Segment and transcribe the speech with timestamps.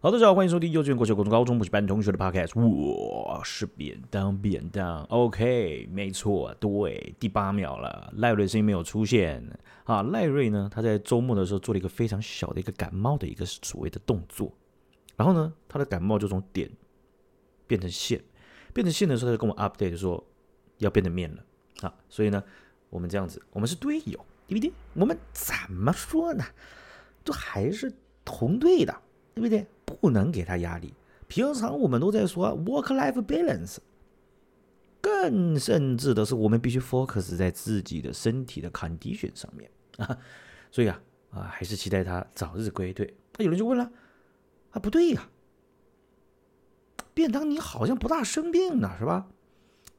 [0.00, 2.56] 好，大家好，欢迎收听幼稚园、国小、国中、高中补习班同学的 podcast。
[2.56, 9.44] 我是便当便当，OK，没错，对，第八秒了，赖瑞的声音没有出现
[9.82, 10.04] 啊。
[10.04, 14.52] 赖瑞呢，他在周末的时候做了一个非常小的一个感冒的一个所谓的动作，
[15.16, 16.70] 然后呢，他的感冒就从点
[17.66, 18.22] 变成线，
[18.72, 20.24] 变成线的时候，他就跟我 update 说
[20.76, 21.44] 要变成面了
[21.80, 21.92] 啊。
[22.08, 22.40] 所以呢，
[22.88, 24.72] 我们这样子，我们是队友，对不对？
[24.94, 26.44] 我们怎么说呢？
[27.24, 27.92] 都还是
[28.24, 28.94] 同队的，
[29.38, 29.66] 对不对？
[29.84, 30.92] 不能给他压力。
[31.28, 33.76] 平常我们都在说 work-life balance，
[35.00, 40.18] 更甚至的是，我们必须 focus 在自己的身体的 condition 上面啊。
[40.72, 43.14] 所以啊啊，还是期待他早日归队。
[43.36, 43.90] 那有人就问了，
[44.70, 45.28] 啊，不对呀，
[47.14, 49.28] 便当你好像不大生病呢，是吧？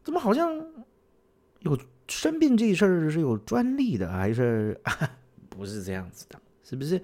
[0.03, 0.65] 怎么好像
[1.59, 4.79] 有生病这事儿是有专利的，还是
[5.49, 6.39] 不是这样子的？
[6.63, 7.01] 是不是？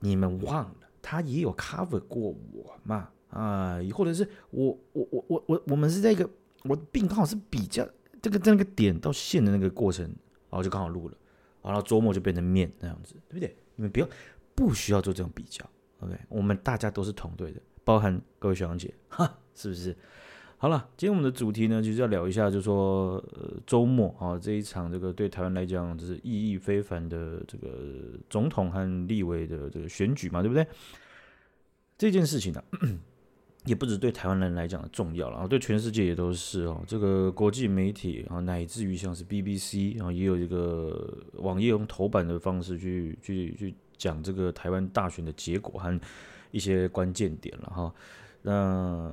[0.00, 0.89] 你们忘了？
[1.02, 3.08] 他也有 cover 过我嘛？
[3.30, 6.28] 啊，或者是我我我我我我们是在一个
[6.64, 7.88] 我病刚好是比较
[8.20, 11.16] 这个在那个点到线的那个过程，然后就刚好录了，
[11.62, 13.56] 然后周末就变成面那样子，对不对？
[13.76, 14.08] 你们不要
[14.54, 15.64] 不需要做这种比较
[16.00, 16.18] ，OK？
[16.28, 19.96] 我们大家都是同队的，包含各位学长姐，哈，是不是？
[20.62, 27.78] 好了，今天我们的主题呢，就是要聊一下，就是说，呃，周末啊，这一场这个对台湾来讲，就是意义非凡的这个
[28.28, 30.66] 总统和立委的这个选举嘛，对不对？
[31.96, 32.62] 这件事情呢，
[33.64, 36.84] 也不止对台湾人来讲重要了啊，对全世界也都是哦。
[36.86, 45.98] 这个国际媒体啊，乃至于像是 BBC 啊，也有一个网页用头版的方式去去去讲这个台湾大选的结果和
[46.50, 47.94] 一些关键点了哈。
[48.42, 49.10] 那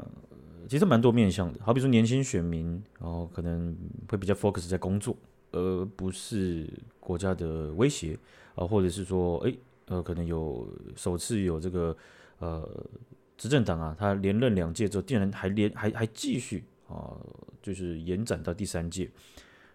[0.67, 3.75] 其实蛮多面向的，好比说年轻选民，然后可能
[4.09, 5.15] 会比较 focus 在工作，
[5.51, 6.67] 而不是
[6.99, 8.17] 国家的威胁
[8.55, 9.53] 啊，或者是说，哎，
[9.85, 11.95] 呃，可能有首次有这个
[12.39, 12.69] 呃
[13.37, 17.15] 执政党啊，他连任两届之后，竟然还连还还继续啊，
[17.61, 19.09] 就是延展到第三届。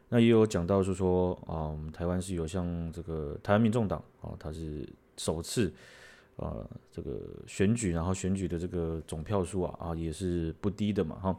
[0.09, 5.73] 那也有讲到就是说啊，我们台湾是有像这个台湾民众党啊，他是首次。
[6.43, 11.39] 呃，这个选举，然后选举的这个总票数啊啊也是不低的嘛哈。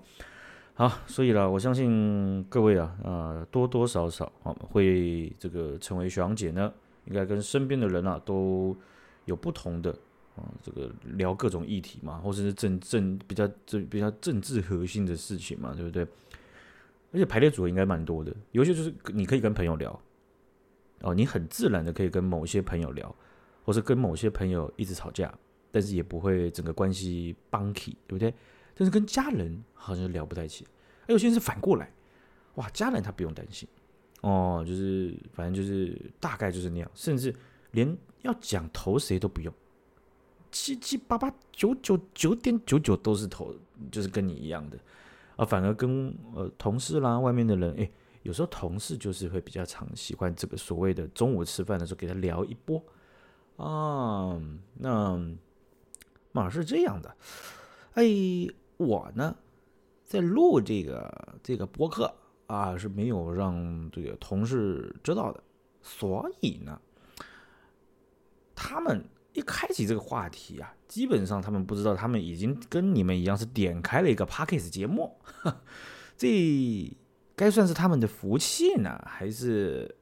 [0.75, 6.73] 好，所以啦，我相信各位啊，呃，多多少少啊会这个成为学长姐呢，
[7.05, 8.75] 应该跟身边的人啊都
[9.25, 9.91] 有不同的
[10.35, 16.07] 啊这个聊各种议题嘛，或者是政政比较政比较政治核心的事情嘛，对不对？
[17.11, 19.99] 而且排列组合应该蛮多的，有些就是你可以跟朋友聊，
[21.01, 23.13] 哦，你很自然的可以跟某些朋友聊。
[23.63, 25.33] 或是跟某些朋友一直吵架，
[25.71, 28.33] 但是也不会整个关系崩起，对不对？
[28.75, 30.65] 但是跟家人好像聊不太起。
[31.01, 31.91] 哎，有些是反过来，
[32.55, 33.67] 哇，家人他不用担心
[34.21, 37.33] 哦，就是反正就是大概就是那样，甚至
[37.71, 39.53] 连要讲投谁都不用，
[40.51, 43.53] 七七八八九九九点九九都是投，
[43.91, 44.77] 就是跟你一样的
[45.35, 45.45] 啊。
[45.45, 47.91] 反而跟呃同事啦、外面的人，哎，
[48.21, 52.83] 有时候同事就是会比较常喜欢这个所谓的中午吃饭的时候给他聊一波。
[53.57, 54.41] 啊，
[54.73, 55.35] 那
[56.31, 57.15] 嘛是这样的，
[57.93, 58.03] 哎，
[58.77, 59.35] 我呢
[60.03, 62.13] 在录这个这个播客
[62.47, 65.43] 啊是没有让这个同事知道的，
[65.81, 66.81] 所以呢，
[68.55, 75.15] 他们一开启这个话题啊，基本上他们不知道，他们已经跟你们一样是点开了一个 Podcast 节目，
[76.17, 76.91] 这
[77.35, 79.95] 该算是他们的福气呢，还是？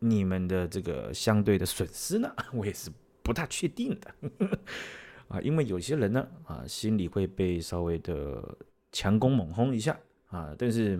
[0.00, 2.90] 你们的这个相对的损失呢， 我也是
[3.22, 4.14] 不大确定的。
[5.28, 8.58] 啊，因为有些人呢啊，心里会被稍微的
[8.90, 9.96] 强攻猛轰一下。
[10.28, 10.98] 啊，但是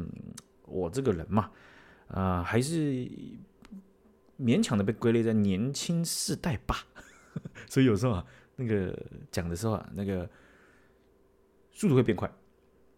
[0.67, 1.51] 我这个人嘛
[2.09, 2.77] 啊，还是
[4.39, 6.87] 勉强的被归类在年轻世代吧，
[7.69, 8.97] 所以有时候啊，那个
[9.31, 10.29] 讲的时候啊，那个
[11.73, 12.31] 速度会变快，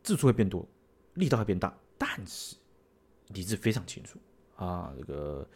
[0.03, 0.69] 字数会变多，
[1.15, 2.57] 力道会变大，但是
[3.29, 4.19] 理智非常清楚。
[4.57, 5.49] 啊，这个。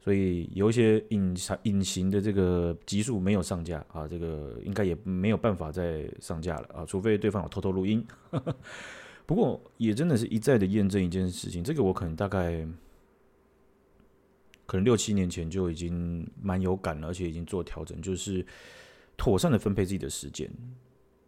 [0.00, 8.06] 所以有一些隐藏隐形的这个集数没有上架啊，这个应该也没有办法再上架了啊，除非对方有偷偷录音。
[9.26, 12.66] 不过也真的是一再的验证一件事情，这个我可能大概
[14.66, 18.46] 可能六七年前就已经蛮有感了，而且已经做调整，就是
[19.16, 20.48] 妥善的分配自己的时间。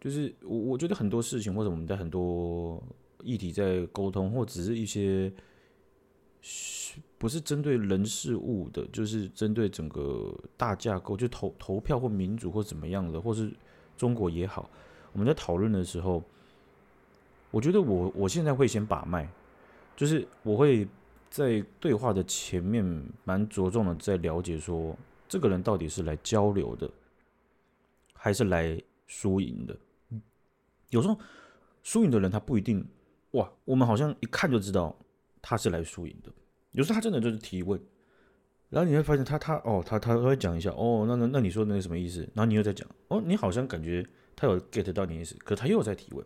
[0.00, 2.82] 就是我我觉得很多事情或者我们在很多
[3.22, 5.30] 议题在沟通，或只是一些。
[7.18, 13.52] 不是针对人事物的，就是针对整个大架构，就投投票或民主或怎么样的，或是
[13.96, 14.70] 中国也好，
[15.12, 16.22] 我们在讨论的时候，
[17.50, 19.28] 我觉得我我现在会先把脉，
[19.94, 20.88] 就是我会
[21.28, 22.82] 在对话的前面
[23.24, 24.96] 蛮着重的在了解说，
[25.28, 26.90] 这个人到底是来交流的，
[28.14, 29.76] 还是来输赢的。
[30.88, 31.16] 有时候
[31.82, 32.84] 输赢的人他不一定
[33.32, 34.96] 哇，我们好像一看就知道
[35.42, 36.32] 他是来输赢的。
[36.72, 37.80] 有时候他真的就是提问，
[38.68, 42.20] 然后你会发现他他哦他他会讲一下哦，那那那你说那个什么意思？
[42.34, 46.24] 然后你又在讲哦，你好像感觉他有 get 到你的意思，可他又在提问，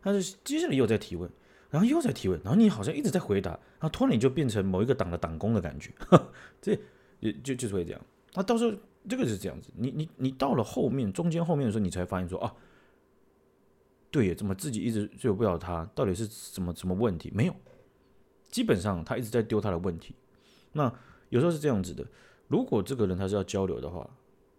[0.00, 1.30] 他是接下来又在提问。
[1.70, 5.92] 然后又在提问，然后你好像一直在回答，然后突然你就变成某一个党的党工的感觉，
[6.62, 6.72] 这
[7.20, 8.00] 也就就是会这样。
[8.32, 8.74] 那到时候
[9.06, 12.54] 这个是这样子，你你你到了后面中间后面的时候，你才发现说啊，
[14.10, 15.84] 对耶，怎么自己一直追不了他？
[15.94, 17.30] 到底是什么什么问题？
[17.34, 17.54] 没有，
[18.58, 20.16] 基本上他一直在丢他的问题。
[20.72, 20.92] 那
[21.28, 22.04] 有时候是这样子的，
[22.48, 24.10] 如果这个人他是要交流的话，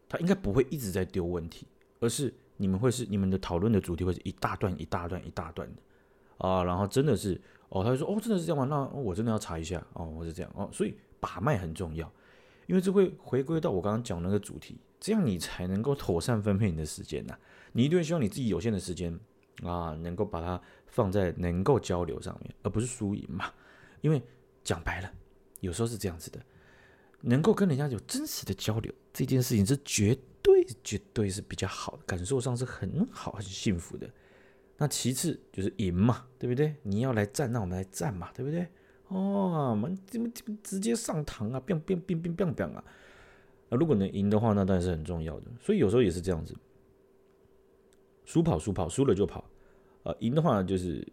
[0.07, 1.67] 他应该不会一直在丢问题，
[1.99, 5.81] 而是你们会是你们的讨论的主题会是一大段一大段一大段的。
[6.37, 8.65] 啊，然后真的是哦，他就说哦，真的是这样吗？
[8.69, 12.09] 那我真的要查一下哦，我是这样哦，所以把脉很重要，
[12.67, 17.37] 因为这会回归到我刚刚讲那个主题，这样你才能够妥善分配你的时间呐。
[17.73, 19.19] 你一定会希望你自己有限的时间
[19.63, 23.51] 啊，能够把它放在能够交流上面，而不是输赢嘛。
[24.01, 24.21] 因为
[24.63, 25.11] 讲白了，
[25.61, 26.39] 有时候是这样子的，
[27.21, 34.09] 能够跟人家有真实的交流，这件事情是绝对绝对是比较好的，感受上是很好很幸福的。
[34.77, 36.75] 那其次就是赢嘛，对不对？
[36.83, 38.65] 你要来战，那我们来战嘛，对不对？
[39.07, 41.59] 哦，我们怎么怎么直接上膛啊？
[41.59, 42.83] 变变变变变变啊！
[43.69, 45.47] 啊，如果能赢的话，那当然是很重要的。
[45.59, 46.55] 所以有时候也是这样子，
[48.23, 49.43] 输跑输跑，输了就跑。
[50.03, 51.05] 啊，赢的话就是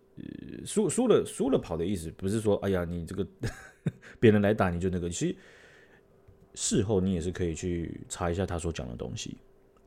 [0.65, 3.27] 输输了输了跑的意思，不是说哎呀你这个
[4.21, 5.09] 别人来打你就那个。
[5.11, 5.37] 其实
[6.55, 9.37] 事后你也是可以去查一下他所讲的东西。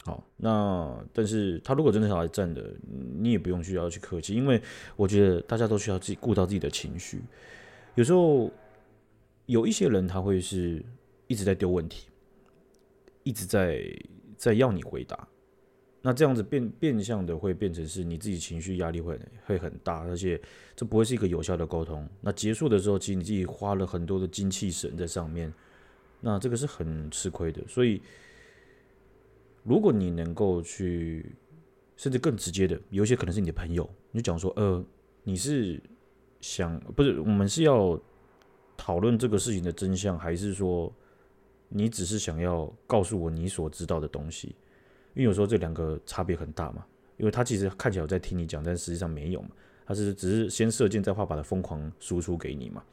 [0.06, 2.74] 好，那但是他如果真的想来战的，
[3.20, 4.62] 你也不用需要去客气，因为
[4.96, 7.22] 我觉得大家都需要自己顾到自己的情绪。
[7.96, 8.50] 有时候
[9.46, 10.84] 有一些人他会是
[11.28, 12.08] 一直在丢问题，
[13.24, 13.84] 一直在
[14.38, 15.28] 在要你回答，
[16.02, 20.40] 那这样子变变相的会变成是你自己情绪压力会会很大，而且
[20.76, 22.08] 这不会是一个有效的沟通。
[22.22, 25.54] 那结束的时候，其实你自己花了很多的精气神在上面，
[26.22, 28.02] 那这个是很吃亏的，所以。
[29.66, 31.36] 如果你能够去，
[31.98, 34.84] 甚至更直接的，有些可能是你的朋友，你就讲说，呃，
[35.24, 35.80] 你是
[36.40, 38.00] 想不是我们是要
[38.78, 40.92] 讨论这个事情的真相，还是说
[41.68, 44.56] 你只是想要告诉我你所知道的东西？
[45.20, 46.86] 因为有时候这两个差别很大嘛，
[47.18, 49.50] 因为他其实看起来有在听你讲，但实际上没有嘛，
[49.86, 52.84] 他是只是先射箭再画靶的疯狂输出给你嘛。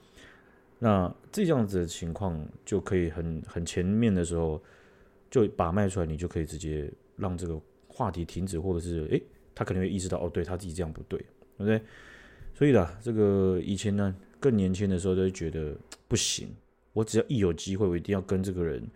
[0.78, 4.60] 那这样子的情况就可以很很前面的时候。
[5.28, 9.20] 就把脉出来，你就可以直接让这个话题停止，或者是诶，
[9.56, 11.26] 他可能会意识到哦，对他自己这样不对，对
[11.58, 11.82] 不对？
[12.54, 15.76] 所以啦，这个以前呢，更年轻的时候都会觉得
[16.06, 16.48] 不行，
[16.92, 18.88] 我只要一有机会，我一定要跟这个人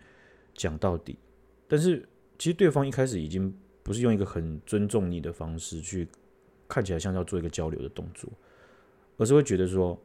[0.55, 1.19] 讲到底。
[1.67, 2.07] 但是
[2.41, 6.07] 其实对方一开始已经不是用一个很尊重你的方式去
[6.67, 8.27] 看起来像要做一个交流的动作，
[9.17, 9.95] 而是会觉得说。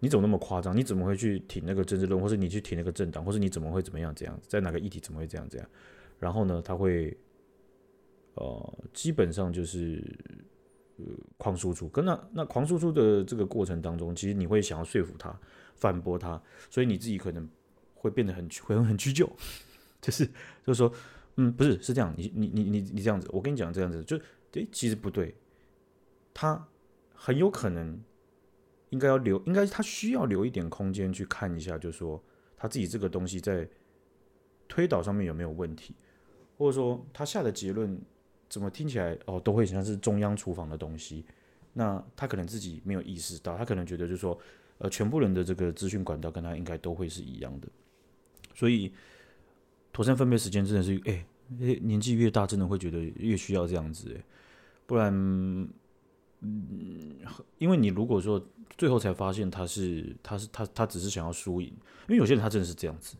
[0.00, 0.76] 你怎么那么夸张？
[0.76, 4.14] 你怎么会去挺那个政治论，或是你去挺那个政党，或是你怎么会怎么样？
[4.14, 5.68] 这样在哪个议题怎么会这样这样？
[6.20, 7.16] 然后呢，他会
[8.34, 10.00] 呃，基本上就是
[10.98, 11.04] 呃，
[11.36, 11.88] 狂输出。
[11.88, 15.36] 跟那那狂输出的这个过程当中，其实你会想要说服他、
[15.74, 16.40] 反驳他，
[16.70, 17.48] 所以你自己可能
[17.94, 19.28] 会变得很会很屈就，
[20.00, 20.24] 就是
[20.64, 20.92] 就是说，
[21.38, 24.20] 嗯，不是是这样，你你你你你这样子，我跟你讲这样子，就
[24.52, 25.34] 诶，其实不对，
[26.32, 26.68] 他
[27.14, 27.98] 很有可能。
[28.90, 32.18] 应该要留，应该他需要留一点空间去看一下，就是说
[32.56, 33.68] 他自己这个东西在
[34.66, 35.94] 推导上面有没有问题，
[36.56, 38.00] 或者说他下的结论
[38.48, 41.22] 怎么听起来哦都会像是中央厨房的东西，
[41.74, 44.38] 那他可能自己没有意识到，他可能觉得就是说
[44.78, 47.68] 呃全部人的这个资讯管道跟他应该都会是一样的，
[48.54, 48.90] 所以
[49.98, 51.26] 妥善分配时间真的是哎，
[51.82, 54.24] 年纪越大真的会觉得越需要这样子哎，
[54.86, 55.12] 不然。
[56.40, 57.16] 嗯，
[57.58, 58.40] 因为你如果说
[58.76, 61.66] 最后才发现他是他是他他只是想要输赢，
[62.06, 63.16] 因为有些人他真的是这样子，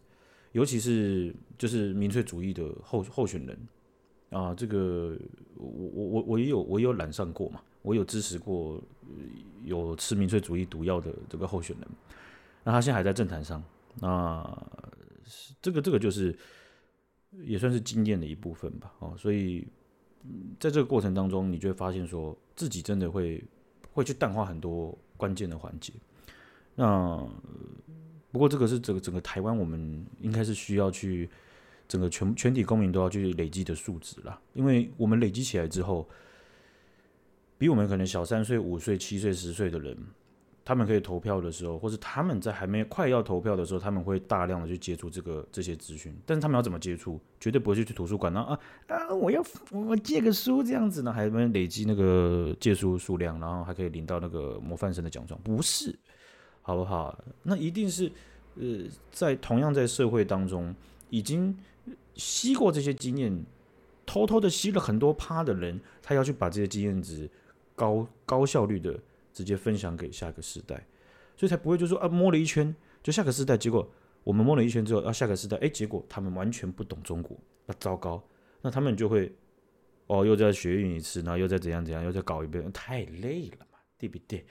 [0.52, 3.58] 尤其是就是民粹主义的候候选人
[4.30, 5.18] 啊，这个
[5.56, 8.80] 我我我我也有我也有揽上过嘛，我有支持过
[9.64, 11.88] 有吃民粹主义毒药的这个候选人，
[12.62, 13.60] 那他现在还在政坛上，
[14.00, 14.66] 那
[15.60, 16.38] 这个这个就是
[17.44, 19.66] 也算是经验的一部分吧，哦，所以。
[20.58, 23.42] 在这个过程当中，你就会发现说自己真的会
[23.92, 25.92] 会去淡化很多关键的环节。
[26.74, 27.24] 那
[28.30, 31.30] 不过这个是整个整个台湾，我们应该是需要去
[31.86, 34.38] 整个全全体公民都要去累积的素质啦。
[34.54, 36.06] 因为我们累积起来之后，
[37.56, 39.96] 比我们可能小三岁、五岁、七岁、十岁的人，
[40.68, 46.14] 他们可以投票的时候，或是他们在还没快要投票的时候，他们会大量的去接触这个这些资讯。
[46.26, 47.18] 但是他们要怎么接触？
[47.40, 49.08] 绝对不会去去图书馆呢啊啊！
[49.14, 55.40] 我要我借个书这样子呢，还没累积那个借书数量，然后还可以领到那个模范生的奖状？
[55.40, 55.98] 不是，
[56.60, 57.18] 好不好？
[57.42, 58.12] 那一定是
[58.56, 60.74] 呃，在同样在社会当中
[61.08, 61.56] 已经
[62.14, 63.42] 吸过这些经验，
[64.04, 67.26] 偷偷的吸了很多趴的人，他要去把这些经验值
[67.74, 69.00] 高高效率的。
[69.38, 70.84] 直接分享给下个世代，
[71.36, 73.88] 所以才不会就说啊摸了一圈就下个世代，结果
[74.24, 78.20] 我们摸了一圈之后，啊下个世代，哎，结果他们完全不懂中国，那糟糕，
[78.62, 79.32] 那他们就会
[80.08, 84.44] 哦又再学运一次，然后又再怎样怎样，又再搞一遍，太累了嘛，对不对？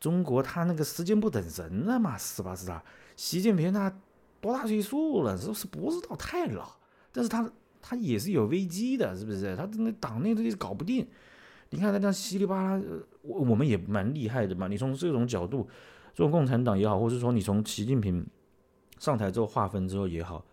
[0.00, 2.56] 中国他那个时间不等人了嘛，是吧？
[2.56, 2.82] 是吧？
[3.16, 3.94] 习近平他
[4.40, 5.36] 多大岁数了？
[5.36, 6.70] 是不是不知道太老，
[7.12, 9.54] 但是他他也是有危机的，是不是？
[9.54, 11.06] 他那党内都搞不定。
[11.72, 12.82] 你看他这样稀里巴拉，
[13.22, 14.68] 我我们也蛮厉害的嘛。
[14.68, 15.66] 你从这种角度，
[16.14, 18.24] 做共产党也好，或者说你从习近平
[18.98, 20.44] 上台之后划分之后也好，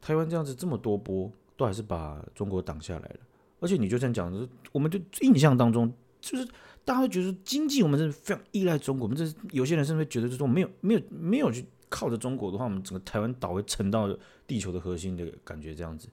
[0.00, 3.16] 台湾这样子这么多波，都还是把中国挡下来了。
[3.60, 6.44] 而且你就这样讲，我们就印象当中，就是
[6.84, 14.08] 大家会觉得经济我们是非常依赖中国，我们这有些人甚至会觉得，就是说没有没有没有去靠着中国的话，我们整个台湾岛会沉到
[14.46, 16.08] 地球的核心的感觉这样子。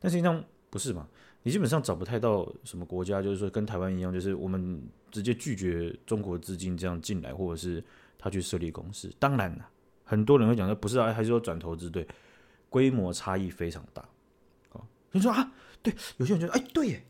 [0.00, 1.06] 但实际上不是嘛？
[1.44, 7.82] 你基本上找不太到什么国家，就是说跟台湾一样，就是我们直接拒绝中国资金这样进来，或者是
[8.18, 9.10] 他去设立公司。
[9.18, 9.66] 当然了，
[10.04, 12.06] 很多人会讲说不是啊，还是说转投资，对，
[12.68, 14.02] 规模差异非常大。
[14.72, 17.06] 啊，你说啊，对，有些人觉得，哎，对耶，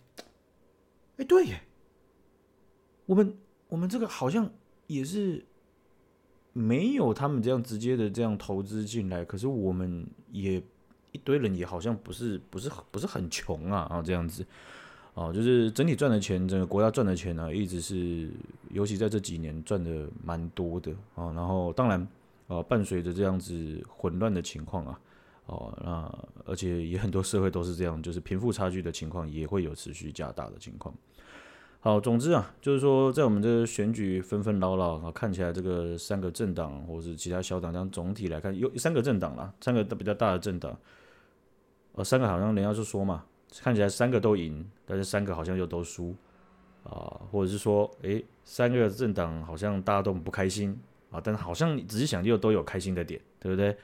[1.16, 1.60] 哎，对耶，
[3.06, 3.36] 我们
[3.68, 4.48] 我们这个好像
[4.86, 5.44] 也是
[6.52, 10.62] 没有他们这样直接的这样投资进来，可是我们也。
[11.12, 14.44] 一堆人也好像不是不是不是很穷啊啊这样子，
[15.14, 18.30] 哦，就是整体赚的钱，整个国家赚的钱呢，一直是，
[18.70, 21.32] 尤其在这几年赚的蛮多的啊。
[21.32, 22.06] 然后当然，
[22.46, 25.00] 呃，伴随着这样子混乱的情况啊，
[25.46, 30.94] 哦，那而且也很多社会都是这样，就是贫富差距的情况也会有持续加大的情况。
[31.80, 40.78] 好，总之啊，就是说在我们这个选举纷纷扰扰啊，看起来这个三个政党或是其他小党，这样总体来看有三个政党啦，三个比较大的政党。
[41.98, 43.24] 呃，三个好像人家就说嘛，
[43.60, 46.14] 看起来三个都赢，但是三个好像又都输
[46.84, 50.78] 啊，或者是说，诶，三个政党好像大家都很不开心
[51.10, 53.76] 啊，但是好像你仔细想又都有开心的点，对不对？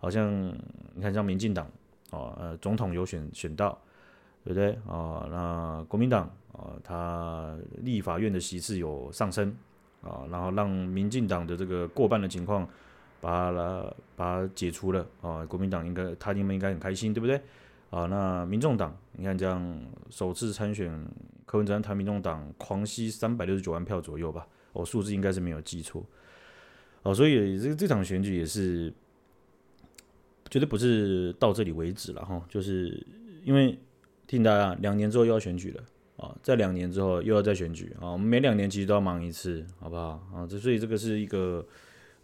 [0.00, 0.52] 好像
[0.94, 1.64] 你看像民进党
[2.10, 3.80] 啊，呃，总统有选选到，
[4.42, 5.28] 对不对啊？
[5.30, 9.54] 那国民党啊，他立法院的席次有上升
[10.02, 12.68] 啊，然后让民进党的这个过半的情况。
[13.20, 15.44] 把它把它解除了啊！
[15.44, 17.40] 国民党应该他你们应该很开心，对不对？
[17.90, 21.04] 啊，那民众党你看这样首次参选
[21.44, 26.04] 柯文哲谈民众党狂吸三百六十九万票左右吧，哦，数字应该是没有记错
[27.02, 28.92] 哦，所以这这场选举也是
[30.48, 33.04] 绝对不是到这里为止了哈，就是
[33.42, 33.72] 因为
[34.26, 35.82] 提醒大家两年之后又要选举了
[36.16, 40.46] 啊，在两年之后又要再选举啊，我们每两年其实都要忙一次，好不好啊？
[40.48, 41.66] 这所以这个是一个。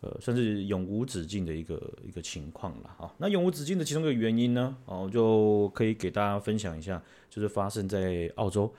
[0.00, 3.12] 呃，算是永无止境的一个一个情况了啊。
[3.18, 8.72] 那永无止境的其中一个原因呢，哦，就可以给大家分享一下，就是发生在澳洲。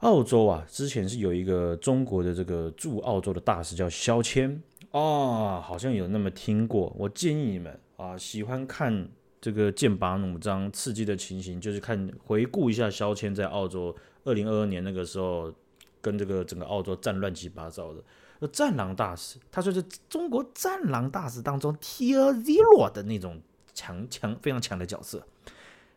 [0.00, 4.60] 澳洲啊，之前是有一个中国的这个驻澳洲的大使叫肖谦
[4.90, 6.92] 啊，好像有那么听过。
[6.98, 9.08] 我建议你们啊，喜欢看
[9.40, 15.52] 这个剑拔弩张、刺激的情形，就是看回顾一下肖谦在澳洲二零二二年那个时候
[16.00, 18.02] 跟这个整个澳洲战乱七八糟的。
[18.48, 23.40] 战狼大使，他说是中国战狼大使当中 Tier Zero 的那种
[23.74, 25.26] 强强非常强的角色。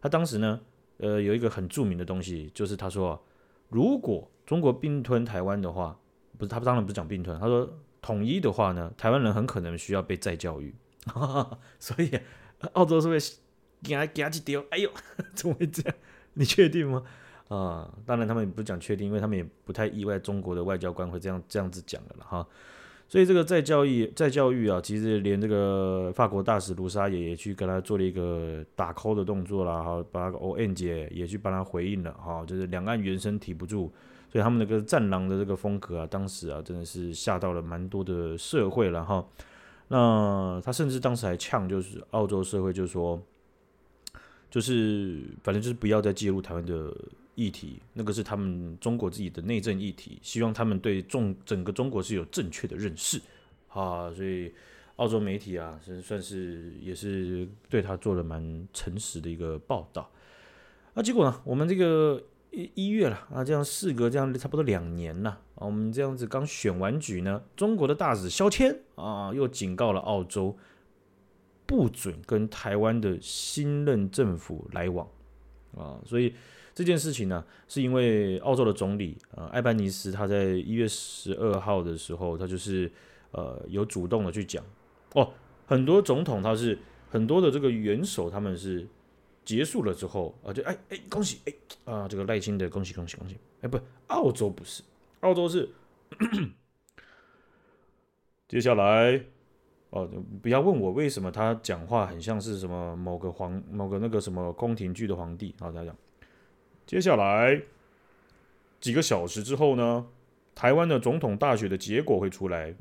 [0.02, 0.60] 他当时呢，
[0.98, 3.24] 呃，有一个很著名的东西，就是他说，
[3.70, 5.98] 如果中国并吞台湾的话，
[6.38, 7.68] 不是他当然不是讲并吞，他说
[8.02, 10.76] 统一的话呢，台湾人很可能需要被再教育。
[11.80, 12.12] 所以
[12.74, 13.18] 澳洲是会
[13.84, 14.92] 给他给他去丢，哎呦，
[15.34, 15.96] 怎么会这样？
[16.34, 17.04] 你确定吗？
[17.48, 22.48] 啊，当然他们也不讲确定，因为他们也不太意外中国的外交官会这样这样子讲的了哈。
[23.08, 33.92] 所以这个再教育再教育啊，其实连这个法国大使卢沙也也去跟他做了一个打 call 的动作了哈，把那个 ON 姐也去帮他回应了哈，就是两岸猿声啼不住，
[34.32, 39.24] 所以他们那个战狼的这个风格啊，当时啊真的是吓到了蛮多的社会了哈。
[39.90, 43.22] 那他甚至当时还呛，就是澳洲社会就是说，
[44.50, 46.92] 就是反正就是不要再介入台湾的。
[47.36, 53.22] 议题，那个是他们中国自己的内政议题，希望他们对中整个中国是有正确的认识
[53.68, 54.54] 啊，所以
[54.96, 60.10] 澳洲媒体啊，是算是也是对他做了蛮诚实的一个报道。
[60.94, 70.58] 那结果呢，我们这个一一月了啊，这样事隔这样差不多两年了啊，我们这样子刚选完举呢，中国的大使肖谦啊又警告了澳洲，
[71.66, 75.06] 不准跟台湾的新任政府来往
[75.76, 76.34] 啊，所以
[76.76, 82.92] 这件事情呢，是因为澳洲的总理呃艾班尼斯他在一月十二号的时候，他就是
[83.32, 84.64] 呃有主动的去讲
[85.14, 85.32] 哦，
[85.66, 86.78] 很多总统他是
[87.10, 88.88] 很多的这个元首他们是。
[89.46, 91.54] 结束了之后啊，就哎哎，恭喜哎
[91.84, 94.82] 啊，这个赖清德恭喜恭喜恭喜哎，不，澳洲不是，
[95.20, 95.70] 澳洲是
[98.50, 99.24] 接下来
[99.92, 100.10] 哦，
[100.42, 105.54] 不要问我为什么他讲话很像是什么某个皇某个那个什么宫廷剧的皇帝。
[105.60, 105.96] 好，大家讲，
[106.86, 107.62] 接下来
[108.80, 110.06] 几个小时之后呢，
[110.54, 112.76] 台湾的总统大选的结果会出来，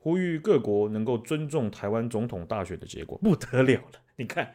[0.00, 4.54] 呼吁各国能够尊重台湾总统大选的结果，不得了了，你看。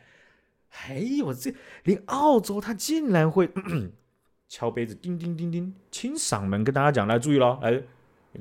[0.78, 1.54] 还有这，
[1.86, 3.50] 连澳洲他竟然会
[4.50, 7.82] 敲杯子，叮叮叮叮，清嗓门跟大家讲，来注意了，来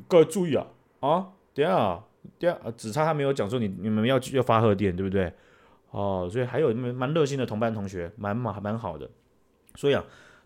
[0.08, 0.66] 各位注意啊
[0.98, 2.02] 啊，等下
[2.40, 5.32] 等下，只差他没有讲说你你们要要发贺电，对不对？
[5.92, 9.08] 哦，所以还有蛮热心的同班同学，蛮蛮蛮好的。
[9.76, 10.04] 所以啊，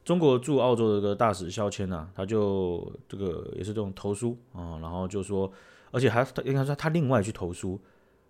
[0.09, 5.53] 中国驻澳洲的这个大使肖谦啊，他就这个也是这种投书啊，然后就说，
[5.91, 7.79] 而且还他应该说他另外去投书，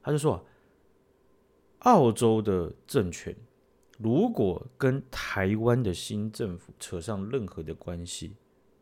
[0.02, 0.44] 他就说，
[1.82, 3.32] 澳洲的政权。
[3.96, 8.34] 如果跟台湾的新政府扯上任何的关系，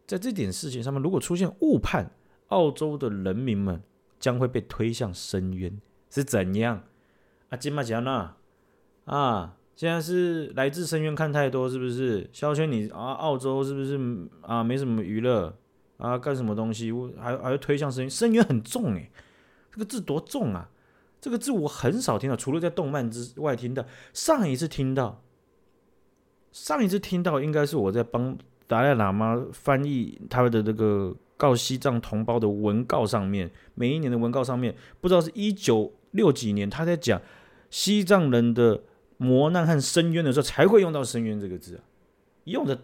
[0.06, 2.10] 在这点事情上面，如果出现误判，
[2.46, 3.82] 澳洲的人民们
[4.18, 6.82] 将会被推向深渊，是怎样？
[7.50, 8.36] 啊，金马奖呢？
[9.04, 12.28] 啊，现在是来自深渊看太多，是不是？
[12.32, 14.00] 肖谦你啊，澳洲是不是
[14.40, 14.64] 啊？
[14.64, 15.54] 没什么娱乐
[15.98, 16.90] 啊，干什么东西？
[17.18, 18.10] 还还会推向深渊？
[18.10, 19.10] 深渊很重诶，
[19.70, 20.70] 这个字多重啊！
[21.20, 23.84] 这个字我很少听到，除了在动漫之外听到。
[24.14, 25.22] 上一次听到，
[26.52, 37.20] 上一次听到应该是我在帮达赖喇嘛翻译他的这个告西藏同胞的文告上面，每一年的文告上面，不知道是一九六几年他在讲
[37.68, 38.82] 西藏人的
[39.16, 41.82] 磨难和深渊的时候，才会用到“深渊”这个字啊。
[42.44, 42.82] 用的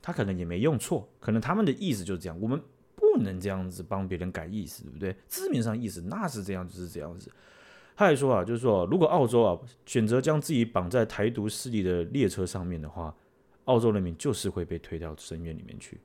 [0.00, 2.40] 他可能也没用错，可能他们的意思就是这样。
[2.40, 2.60] 我们。
[2.96, 5.14] 不能这样子帮别人改意思，对不对？
[5.28, 7.30] 字面上意思那是这样，就是这样子。
[7.94, 13.14] 他还说啊，就是说，如果澳洲啊选择将自己绑在台独势力的列车上面的话，
[13.66, 16.00] 澳洲人民就是会被推到深渊里面去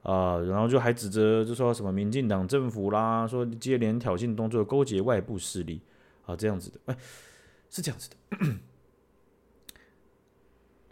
[0.00, 5.80] 啊、然后就还指责，就说什么民进党政府啦，说接连挑衅动作，勾结外部势力
[6.24, 6.80] 啊，这样子的。
[6.86, 6.96] 哎，
[7.76, 8.16] 是这样子的。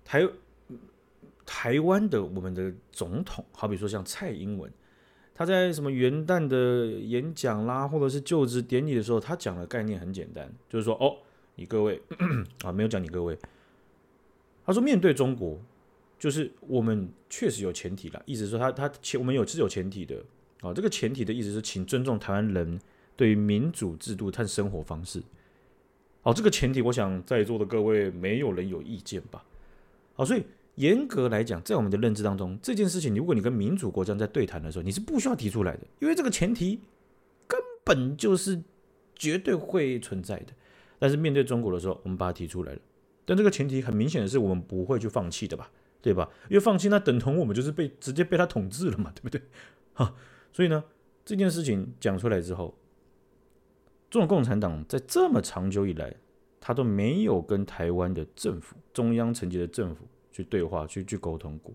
[0.04, 0.28] 台
[1.46, 4.70] 台湾的我们的总统，好比说像蔡英文。
[5.36, 11.16] 他在什么元旦的演讲啦，或者是就职典礼的时候，他讲的概念很简单，就是说，哦，
[11.56, 12.00] 你各位
[12.62, 13.36] 啊，没有讲你各位，
[14.64, 15.58] 他说面对中国，
[16.20, 20.22] 就是我们确实有前提了，意思说他他前我们有是有前提的
[20.60, 22.78] 啊，这个前提的意思是，请尊重台湾人
[23.16, 25.20] 对于民主制度和生活方式，
[26.24, 29.44] 好，这个前提，我想在座的各位没有人有意见吧？
[30.14, 30.42] 好，所以。
[30.76, 36.80] 严格来讲，在我们的认知当中，这件事情，如果你跟民主国家在对谈的时候，你是不需要提出来的，因为这个前提
[37.46, 38.60] 根本就是
[39.14, 40.46] 绝对会存在的。
[40.98, 42.80] 但是面对中国的时候，我们把它提出来了，
[43.24, 45.70] 但这个前提很明显的是，我们不会去放弃的吧？
[46.02, 46.28] 对吧？
[46.48, 49.40] 因为放弃那等同我们就是被直接被他统治了嘛，对不对？
[49.94, 50.12] 哈，
[50.52, 50.82] 所以呢，
[51.24, 52.76] 这件事情讲出来之后，
[54.14, 56.14] 中国共产党在这么长久以来，
[56.60, 60.06] 他都没有跟台湾的政府、中央层级的政府。
[60.30, 61.72] 去对话，去去沟通过，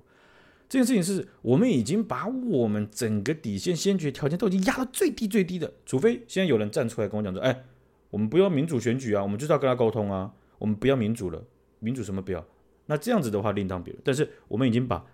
[0.67, 7.63] 这件事情是我们已经把我们整个底线、先决条件都已经压到最低最低的，除非现在有人站出来跟我讲说：“哎，
[8.09, 11.41] 我们不要民主选举啊，我们就是要跟他沟通啊，我们不要民主了，
[11.79, 12.45] 民主什么不要？”
[12.87, 14.01] 那这样子的话另当别论。
[14.03, 15.05] 但是我们已经把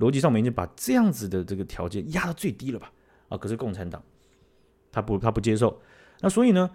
[0.00, 2.92] 逻辑上，我们已经把这样子的这个条件压到最低了吧？
[3.28, 4.02] 啊，可是共产党
[4.90, 5.80] 他不他不接受。
[6.24, 6.70] 那所以呢，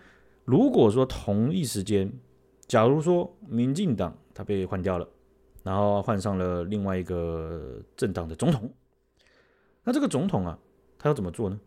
[0.46, 2.10] 如果说同一时间，
[2.68, 5.10] 假如说民进党他被换掉了。
[5.62, 8.74] 然后换上了另外一个政党的总统，
[9.84, 10.58] 那这个总统啊，
[10.98, 11.60] 他要怎么做呢？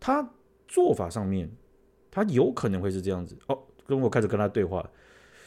[0.00, 0.28] 他
[0.66, 1.48] 做法上面，
[2.10, 3.62] 他有可能会是这样子哦。
[3.86, 4.90] 跟我开始跟他对话，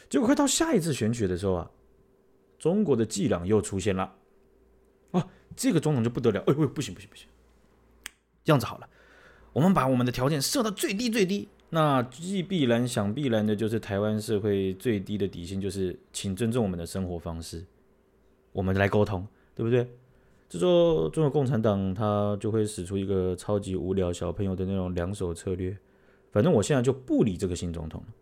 [0.10, 1.72] 结果快到下一次选举的时候啊，
[2.60, 4.13] 中国的伎俩又出现了。
[5.12, 7.28] 哦，这个总统就不得了，哎呦，不行不行不行，
[8.43, 8.88] 这样子好了，
[9.58, 11.48] 我们把我们的条件设到最低最低。
[11.72, 17.65] 那既必然想必然的就是台湾社会最低的底线，就是请尊重我们的生活方式，
[18.52, 19.89] 我们来沟通，对不对？
[20.48, 25.76] 这时候中国共产党他就会使出一个超级无聊小朋友的那种两手策略，
[26.32, 28.13] 反正我现在就不理这个新总统了，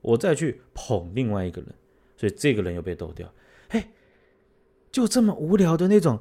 [0.00, 1.72] 我再去捧另外一个人，
[2.16, 3.32] 所以这个人又被斗掉。
[3.70, 3.84] 嘿，
[4.90, 6.18] 就这么无聊的那种，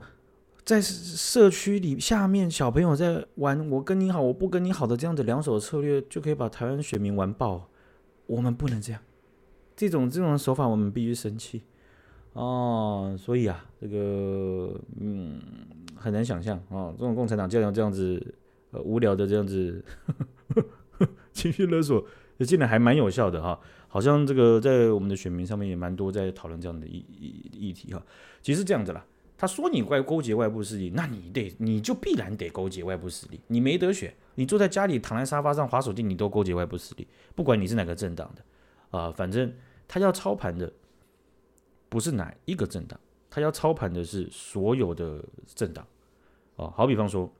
[0.65, 7.69] 在社区里下面小朋友在玩，我跟你好，我不跟你好的这样子两手策略，就可以把台湾选民玩爆。
[8.25, 9.01] 我们不能这样，
[9.75, 11.63] 这种这种手法我们必须生气
[12.31, 13.13] 哦。
[13.19, 15.41] 所以啊，这个嗯
[15.97, 18.35] 很难想象啊，这种共产党这样这样子
[18.71, 19.83] 呃无聊的这样子
[20.55, 20.63] 呵
[20.99, 22.01] 呵情绪勒索，
[22.37, 23.59] 也竟然还蛮有效的哈。
[23.89, 28.01] 好像这个在我们的选民上面也蛮多在讨论这样的议议议题哈。
[28.41, 29.05] 其实这样子啦，
[29.37, 34.13] 他说你怪勾结外部势力，那你得你就必然得勾结外部势力，你没得选。
[34.35, 39.53] 你坐在家里躺在沙发上划手机，你都勾结外部势力，不管你是哪个政党的啊、反正
[39.87, 40.71] 他要操盘的
[41.89, 45.85] 不是哪一个政党，他要操盘的是所有的政党
[46.55, 46.71] 啊。
[46.75, 47.31] 好比方说。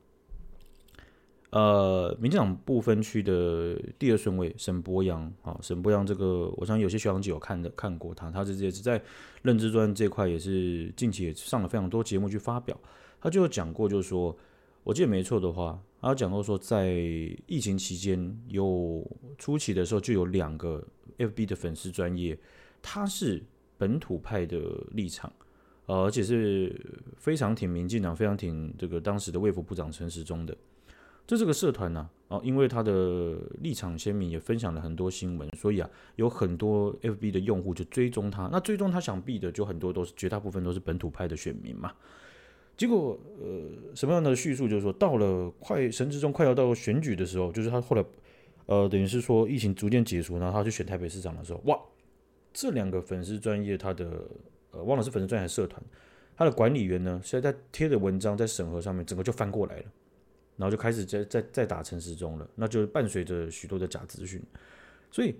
[1.54, 9.00] 呃，民进党不分区的第二顺位沈伯洋啊，沈伯洋这个，我相信有些学长姐有看的看过他，他这也是在
[9.44, 12.76] 认知专这块也是近期也上了非常多节目去发表，
[13.22, 14.36] 他就有讲过，就是说，
[14.84, 16.90] 我记得没错的话，他讲过说，在
[17.46, 20.84] 疫情期间有初期的时候就有两个
[21.20, 22.36] FB 的粉丝专业，
[22.82, 23.44] 他是
[23.78, 24.60] 本土派的
[24.94, 25.32] 立场，
[25.86, 26.76] 呃，而且是
[27.20, 30.58] 非常挺民进党，非常挺这个当时的卫福部长陈时中的。
[31.26, 38.50] 这这个社团呢，啊，因为他的立场鲜明，也分享了很多新闻，所以啊，有很多 FB 的用户就追踪他。
[38.52, 41.94] 那追踪他想必的就很多都是绝大部分都是本土派的选民嘛。
[42.76, 48.04] 结果呃，什么样的叙述就是说，到了快神之中快要到选举的时候，就是他后来
[48.66, 51.80] 呃，等于是说疫情逐渐结束，然后他去选台北市长的时候，哇，
[52.52, 54.28] 这两个粉丝专业他的
[54.72, 55.82] 呃，忘了是粉丝专业还是社团，
[56.36, 59.86] 他的管理员呢，现在在贴的文章在审核上面，整个就翻过来了。
[60.56, 64.42] 然后就开始在在在打陈时中了，那就伴随着许多的假资讯，
[65.10, 65.36] 所以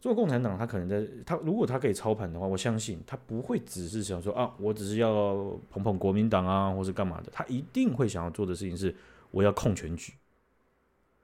[0.00, 5.34] 做共产党，他可能在他如果他可以操盘的话，我相信他不会只是想说啊，我只是要
[5.68, 8.94] 捧捧国民党啊，或是干嘛的，他一定会想要做的事情是，
[9.30, 10.14] 我要控全局，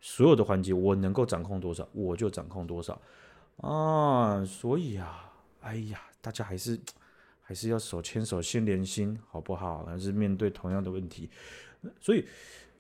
[0.01, 3.01] 所有的环节我能够掌控多少，我就掌控多少
[3.59, 6.79] 啊，所以啊，哎呀，大家还是
[7.41, 9.85] 还是要手牵手心连心，好不好？
[9.87, 11.31] 还是面对同样的问题，
[11.99, 12.27] 所以。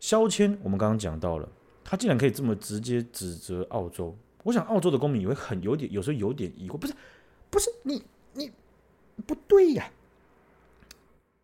[0.04, 1.48] 肖谦，我们刚刚讲到了，
[1.82, 4.14] 他竟然可以这么直接指责澳洲。
[4.42, 6.92] 我想澳洲的公民也会很有点，有时候有点疑惑，不是，
[7.48, 8.02] 不是你
[8.34, 8.52] 你
[9.24, 9.90] 不对呀、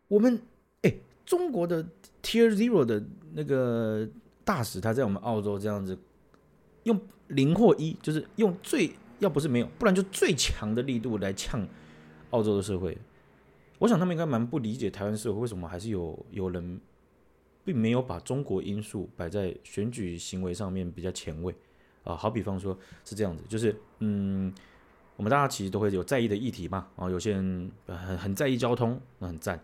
[0.07, 0.39] 我们
[0.83, 0.93] 哎，
[1.25, 1.83] 中国的
[2.21, 4.07] Tier Zero 的那个
[4.45, 5.97] 大使，他在我们澳洲这样子
[6.83, 11.67] 用零或一，就是用最要不是没有，不然就最强的力度来呛
[12.29, 12.95] 澳洲的社会。
[13.79, 16.79] 我想他们应该蛮不理解台湾社会为什么还是有有人。
[17.71, 21.55] 并没有把中国因素摆在选举行为上面比较前卫
[22.03, 24.53] 啊，好比方说是这样子，就是嗯，
[25.15, 29.55] 我们大家其实都会有在意的议题嘛啊，有些人很很在意交通，那很赞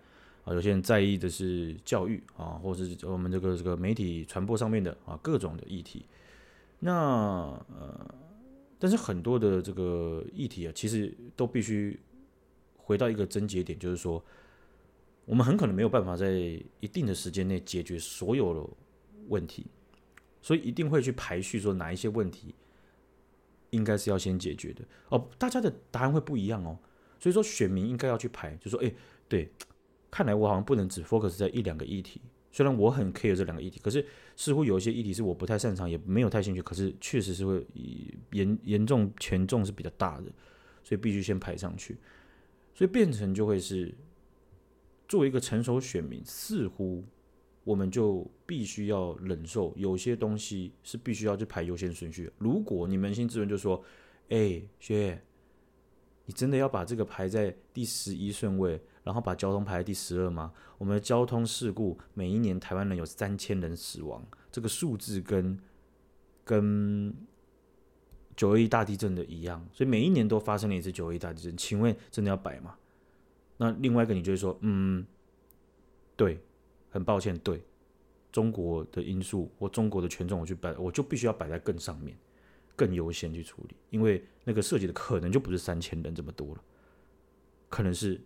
[0.45, 6.05] 啊，有些人在意的是教育啊，或者是我们这个这个媒体传播上面的啊各种的议题，
[6.79, 6.93] 那
[7.67, 8.15] 呃，
[8.79, 11.99] 但是很多的这个议题啊，其实都必须
[12.77, 14.23] 回到一个症结点，就是说。
[15.27, 16.31] 我们很可能没有办法在
[16.79, 18.69] 一定的时间内解决所有的
[19.27, 19.67] 问题，
[20.41, 22.55] 所以一定会去排序，说哪一些问题
[23.71, 25.29] 应该是要先解决的哦。
[25.37, 26.79] 大家的答案会不一样哦，
[27.19, 28.89] 所以说选民应该要去排，就说，哎，
[29.27, 29.51] 对，
[30.09, 32.21] 看来我好像不能只 focus 在一两个议题。
[32.49, 34.03] 虽然我很 care 这两个议题，可是
[34.37, 37.67] 似乎有一些议题是我不太擅长，也没有太兴趣，可是确实是会
[38.31, 40.31] 严严重权重是比较大的，
[40.85, 41.97] 所以必须先排上去，
[42.73, 43.93] 所以变成就会是。
[45.07, 47.03] 作为一个成熟选民，似乎
[47.63, 52.31] 我们就必须要忍受有些东西是必须要去排优先顺序。
[52.37, 53.83] 如果你扪心自问，就说
[54.29, 55.21] ：“哎，薛，
[56.25, 65.59] 你真的要把这个排在第十一顺位，然后把交通排在第十二吗？”我们的交通事故每一年台湾人有三千人死亡，这个数字跟
[66.43, 67.13] 跟
[68.35, 71.57] 九二一大地震的一样，所以每一年都发生了一次九二一大地震。
[71.57, 72.77] 请问，真的要摆吗？
[73.57, 75.03] 那另外一个，你就会说，嗯，
[76.15, 76.39] 对，
[76.91, 77.59] 很抱歉，对，
[78.31, 82.15] 中国的因素或中国的权重，我去摆，我就必须要摆在更上面，
[82.75, 86.61] 更优先去处理，因为那个涉及的可能就不是三千人这么多了，
[87.67, 88.21] 可能是，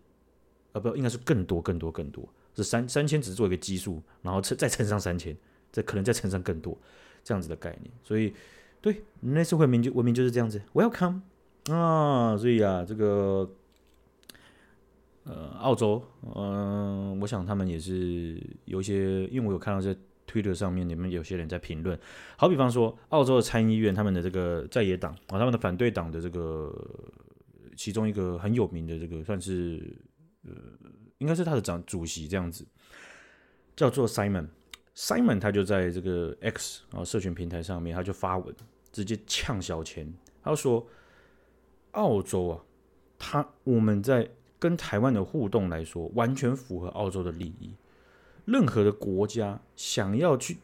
[0.74, 5.34] 啊不，应该是更多更多更多，是三三千只是做一个基数，然后乘再乘上三千，
[5.72, 6.78] 再可能再乘上更多
[7.24, 8.34] 这样子的概念，所以
[8.82, 11.22] 对，人类社会文明就文明就是这样子，Welcome
[11.70, 13.50] 啊，所以啊，这个。
[15.24, 16.04] 呃，澳洲，
[16.36, 19.96] 嗯、我想他们也是有一些，因为我有看到在
[20.28, 22.00] Twitter 上面，你们有些人在评论，
[22.38, 26.74] 好比方说，澳洲的参议院他们的这个在野党啊，他们的反对党的这个
[27.76, 29.96] 其中一个很有名的这个算是
[30.44, 30.52] 呃
[31.20, 32.66] 应该是他的长主席这样子，
[33.76, 34.48] 叫做 Simon。
[34.96, 38.56] Simon 他就在这个 X 啊社群平台上面，他就发文
[38.92, 40.86] 直接呛小钱，他说
[41.92, 42.64] 澳洲啊，
[43.20, 44.30] 他我们在
[44.62, 47.74] 跟台湾的互动来说，完全符合澳洲的利益。
[48.46, 50.58] 任何的国家想要去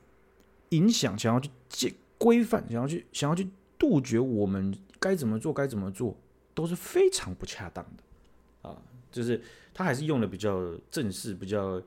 [0.69, 6.15] 影响，想要去规规范，想要去想要去杜绝我们该怎么做该怎么做，
[6.53, 8.77] 都是非常不恰当的啊！
[9.11, 9.41] 就是
[9.73, 11.81] 他还是用了比较正式、比较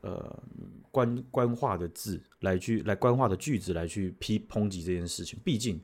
[0.00, 0.42] 呃
[0.90, 5.38] 官官话的字来去来官话的句子来去批抨击这件事情。
[5.44, 5.78] 毕竟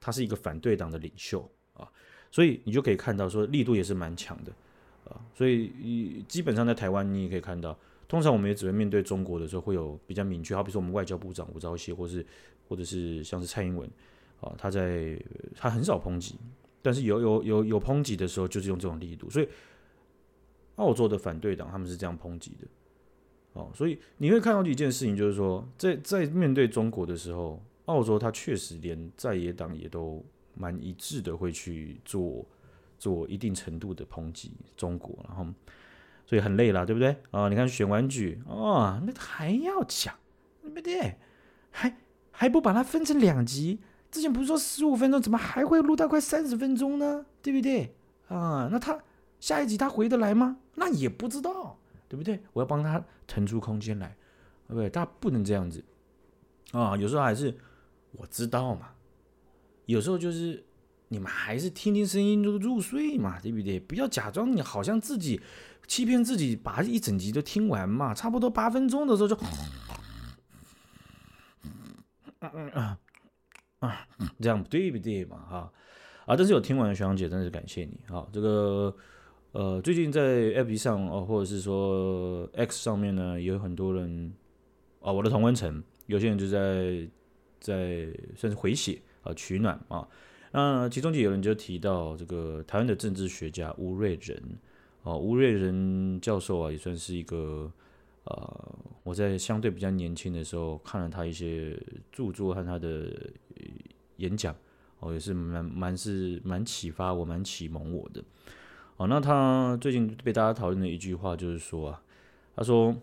[0.00, 1.88] 他是一个反对党的领袖啊，
[2.30, 4.52] 所以你就可以看到说力度也是蛮强的
[5.12, 5.20] 啊。
[5.34, 7.78] 所以基本上在台湾你也可以看到。
[8.08, 12.26] 通常我们也只会面对中国的时候会有比较明确，好比说我们外交部长吴钊燮，或是
[12.68, 13.88] 或者是像是蔡英文
[14.42, 15.18] 啊，他在
[15.56, 16.36] 他很少抨击，
[16.82, 19.30] 但是有有有有抨击的时候，就是用这种力度。
[19.30, 19.48] 所以
[20.76, 22.66] 澳洲的反对党他们是这样抨击的，
[23.54, 30.22] 哦，所以你会看到一件事情，就是说在在面对中国的时候，澳洲他确实连在野党也都
[30.52, 32.44] 蛮一致的会去做
[33.02, 35.46] 做一定程度的抨击中国，然后。
[36.24, 37.48] 所以很累了，对不对啊？
[37.48, 40.14] 你看选完举哦，那还要讲，
[40.62, 41.16] 对不对？
[41.70, 41.94] 还
[42.30, 43.80] 还不把它分成两集？
[44.10, 47.26] 之前不是说十五分钟，怎么还会录到快三十分钟呢？
[47.42, 47.94] 对不对
[48.28, 48.68] 啊？
[48.70, 48.98] 那他
[49.40, 50.56] 下一集他回得来吗？
[50.76, 51.76] 那也不知道，
[52.08, 52.40] 对不对？
[52.54, 54.16] 我要帮他腾出空间来，
[54.68, 54.88] 对不对？
[54.88, 55.84] 大家不能这样子
[56.70, 56.96] 啊！
[56.96, 57.54] 有时候还是
[58.12, 58.90] 我知道嘛，
[59.84, 60.64] 有时候就是
[61.12, 63.78] 你们还是听听声音就入睡嘛，对不对？
[63.78, 65.40] 不要假装你好像自己。
[65.88, 69.36] 欺骗自己，把一整集都听完嘛，差不多八分钟的时候就，
[72.40, 72.98] 嗯嗯啊
[73.80, 74.08] 啊，
[74.40, 75.36] 这样对不对嘛？
[75.50, 75.72] 哈
[76.24, 78.26] 啊，但是有听完的学长姐，真的是感谢你啊！
[78.32, 78.96] 这个
[79.50, 80.22] 呃，最近在
[80.54, 84.32] App 上哦，或者是说 X 上面呢，也有很多人
[85.00, 87.06] 啊，我的同温层，有些人就在
[87.60, 90.08] 在算是回血啊，取暖啊。
[90.52, 94.40] 那其中就有人就提到这个台湾的政治学家吴瑞仁。
[95.04, 97.68] 哦，吴瑞仁教授啊，也算是一个
[98.22, 101.76] 呃，我在相对比较年轻的时候看了他一些
[102.12, 103.12] 著作和他的
[104.18, 104.54] 演讲，
[105.00, 108.22] 哦，也是蛮蛮是蛮启发我，蛮启蒙我的。
[108.96, 112.00] 哦，那他最近被大家讨论的一句话就是说啊，
[112.54, 112.94] 他说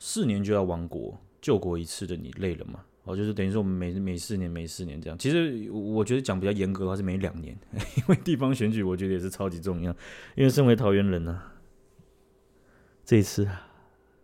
[0.00, 2.84] 四年就要亡国，救国一次的你累了吗？
[3.08, 7.58] 哦，就是等于说我们每每四年每四年这样，其实我觉得讲比较严格的话是每两年，
[7.96, 9.90] 因为地方选举我觉得也是超级重要。
[10.34, 11.54] 因为身为桃园人呢、啊，
[13.06, 13.48] 这一次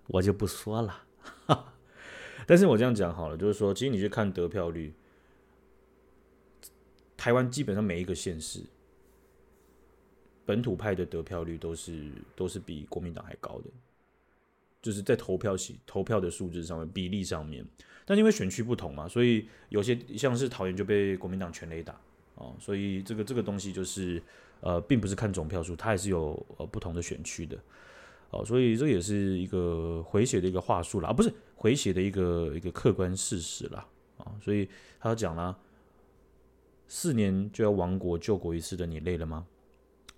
[0.08, 1.02] 我就不说了，
[2.46, 4.92] 但是我这样讲好了，就是说，其实你去看得票率，
[7.16, 8.60] 台湾基本上每一个县市
[10.44, 13.70] 本土派的得票率都是都是比国民党还高的。
[14.84, 17.64] 就是在投票席投票的数字上面比例上面，
[18.04, 21.98] 但因为选区不同嘛，所以有些像是桃园就被国民党全垒打
[22.34, 24.22] 哦，所以这个这个东西就是
[24.60, 27.58] 呃，并不是看总票数，它还是有呃不同的选区的
[28.28, 34.68] 哦，所以这也是一个回血的一个话术啦，啊不是回血的一个一个客观事实啦啊，所以
[35.00, 35.58] 他讲了，
[36.86, 39.46] 四年就要亡国救国一次的，你累了吗？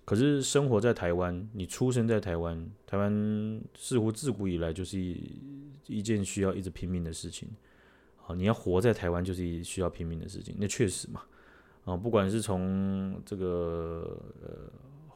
[0.07, 5.41] 可是生活在台湾，你出生在台湾，台湾似乎自古以来就是一
[5.85, 7.49] 一件需要一直拼命的事情。
[8.15, 11.23] 好，你要活在台湾就是需要拼命的事情，那确实嘛。
[11.83, 14.71] 啊，不管是从这个呃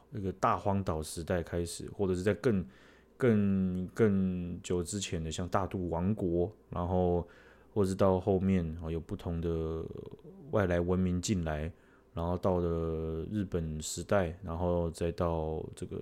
[0.10, 2.65] 那个大荒岛时代开始，或者是在更
[3.15, 7.25] 更更久之前的，像大肚王国，然后
[7.73, 9.86] 或者是到后面啊有不同的
[10.51, 11.71] 外来文明进来。
[12.13, 16.02] 然后到了日本时代，然后再到这个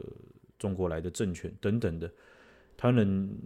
[0.57, 2.11] 中国来的政权等等的，
[2.75, 3.37] 他们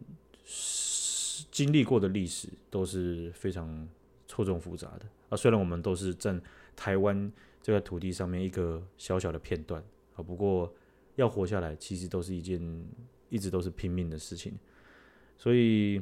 [1.51, 3.87] 经历过的历史都是非常
[4.27, 5.37] 错综复杂的啊。
[5.37, 6.39] 虽然我们都是在
[6.75, 9.83] 台湾这个土地上面一个小小的片段
[10.15, 10.73] 啊，不过
[11.15, 12.59] 要活下来，其实都是一件
[13.29, 14.57] 一直都是拼命的事情。
[15.37, 16.01] 所以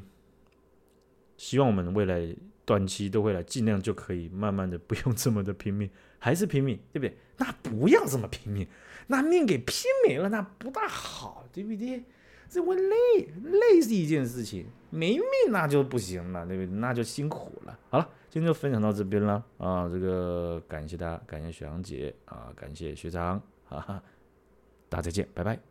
[1.37, 2.35] 希望我们未来
[2.71, 5.89] 短期都会来，尽量就可以慢慢的不用这么的拼命。
[6.17, 7.17] 还是拼命，对不对？
[7.37, 8.65] 那不要这么拼命，
[9.07, 12.01] 那命给拼没了，那不大好，对不对？
[12.47, 16.79] 这会累，累是一件事情，没命那就不行了，对不对？
[16.79, 17.77] 那就辛苦了。
[17.89, 19.89] 好了，今天就分享到这边了啊！
[19.89, 24.01] 这个感谢大家，感谢雪阳姐啊，感谢学长，哈哈，
[24.87, 25.70] 大家再见，拜拜。